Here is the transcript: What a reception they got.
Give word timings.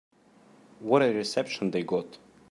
What 0.79 1.03
a 1.03 1.13
reception 1.13 1.69
they 1.69 1.83
got. 1.83 2.17